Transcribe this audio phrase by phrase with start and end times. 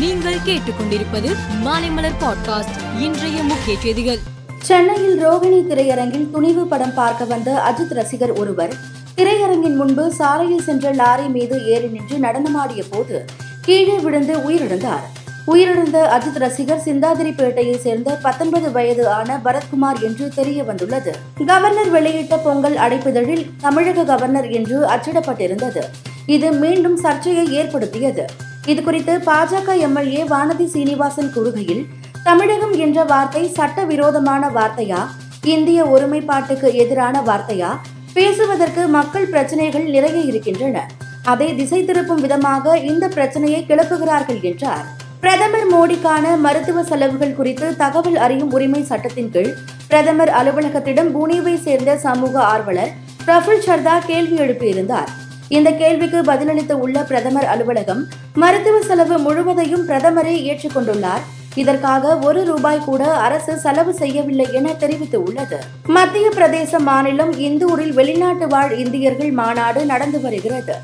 [0.00, 3.00] நீங்கள் கேட்டுக்கொண்டிருப்பது மாலைமலர் பாட்காஸ்ட்.
[3.00, 4.18] இன்றைய முக்கிய செய்திகள்.
[4.60, 8.74] சென்னையில் ரோகிணி திரையரங்கில் துணிவு படம் பார்க்க வந்த அஜித் ரசிகர் ஒருவர்
[9.16, 13.24] திரையரங்கின் முன்பு சாலையில் சென்ற லாரி மீது ஏறி நின்று நடனமாடிய போது
[13.60, 15.04] கீழே விழுந்து உயிரிழந்தார்.
[15.46, 21.16] உயிரிழந்த அஜித் ரசிகர் சிந்தாதிரிப்பேட்டையை சேர்ந்த பத்தொன்பது வயது ஆன பரத்குமார் என்று தெரிய வந்துள்ளது.
[21.46, 25.82] கவர்னர் வெளியிட்ட பொங்கல் அடைப்பிதழில் தமிழக கவர்னர் என்று அச்சிடப்பட்டிருந்தது.
[26.26, 28.48] இது மீண்டும் சர்ச்சையை ஏற்படுத்தியது.
[28.66, 31.86] இதுகுறித்து பாஜக எம்எல்ஏ வானதி சீனிவாசன் கூறுகையில்
[32.24, 35.06] தமிழகம் என்ற வார்த்தை சட்ட விரோதமான வார்த்தையா?
[35.44, 37.70] இந்திய ஒருமைப்பாட்டுக்கு எதிரான வார்த்தையா?
[38.12, 40.86] பேசுவதற்கு மக்கள் பிரச்சனைகள் நிறைய இருக்கின்றன.
[41.24, 44.84] அதை திசை திருப்பும் விதமாக இந்த பிரச்சனையை கிளப்புகிறார்கள் என்றார்.
[45.20, 49.54] பிரதமர் மோடிக்கான மருத்துவ செலவுகள் குறித்து தகவல் அறியும் உரிமை சட்டத்தின் கீழ்
[49.88, 52.92] பிரதமர் அலுவலகத்திடம் புனேவை சேர்ந்த சமூக ஆர்வலர்
[53.26, 55.10] பிரஃபுல் சர்தா கேள்வி எழுப்பியிருந்தார்.
[55.56, 58.02] இந்த கேள்விக்கு பதிலளித்து உள்ள பிரதமர் அலுவலகம்
[58.42, 61.24] மருத்துவ செலவு முழுவதையும் பிரதமரே ஏற்றுக்கொண்டுள்ளார்
[61.60, 65.58] இதற்காக ஒரு ரூபாய் கூட அரசு செலவு செய்யவில்லை என தெரிவித்து உள்ளது
[65.96, 70.76] மத்திய பிரதேச மாநிலம் இந்தூரில் வெளிநாட்டு வாழ் இந்தியர்கள் மாநாடு நடந்து வருகிறது.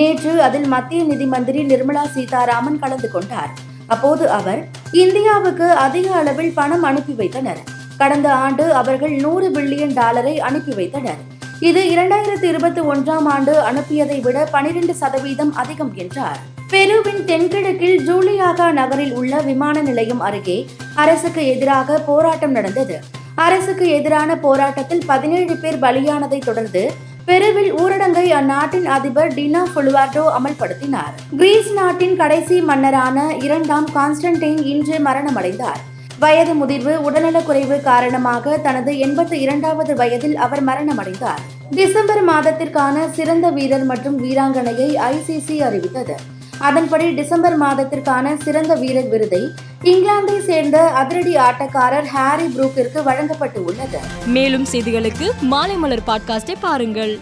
[0.00, 3.52] நேற்று அதில் மத்திய நிதி மந்திரி நிர்மலா சீதாராமன் கலந்து கொண்டார்.
[3.86, 4.62] அப்போது அவர்
[5.04, 7.62] இந்தியாவுக்கு அதிக அளவில் பணம் அனுப்பி வைத்தனர்.
[7.98, 11.22] கடந்த ஆண்டு அவர்கள் நூறு பில்லியன் டாலரை அனுப்பி வைத்தனர்.
[11.60, 16.38] இது இரண்டாயிரத்தி இருபத்தி ஒன்றாம் ஆண்டு அனுப்பியதை விட பனிரெண்டு சதவீதம் அதிகம் என்றார்.
[16.70, 23.00] பெருவின் தென்கிழக்கில் ஜூலியாகா நகரில் உள்ள விமான நிலையம் அருகே அரசுக்கு எதிராக போராட்டம் நடந்தது.
[23.34, 26.92] அரசுக்கு எதிரான போராட்டத்தில் பதினேழு பேர் பலியானதை தொடர்ந்து
[27.24, 31.36] பெருவில் ஊரடங்கை அந்நாட்டின் அதிபர் டினா புலுவார்டோ அமல்படுத்தினார்.
[31.36, 35.82] கிரீஸ் நாட்டின் கடைசி மன்னரான இரண்டாம் கான்ஸ்டன்டைன் இன்று மரணமடைந்தார்.
[36.24, 41.42] வயது முதிர்வு உடல்நலக்குறைவு காரணமாக தனது எண்பத்தி இரண்டாவது வயதில் அவர் மரணமடைந்தார்.
[41.70, 46.14] டிசம்பர் மாதத்திற்கான சிறந்த வீரர் மற்றும் வீராங்கனையை ஐசிசி அறிவித்தது.
[46.58, 49.42] அதன்படி டிசம்பர் மாதத்திற்கான சிறந்த வீரர் விருதை
[49.82, 53.98] இங்கிலாந்தை சேர்ந்த அதிரடி ஆட்டக்காரர் ஹாரி புரூக்கிற்கு வழங்கப்பட்டு உள்ளது.
[54.26, 57.18] மேலும் செய்திகளுக்கு மாலைமலர் பாட்காஸ்டை பாருங்கள்.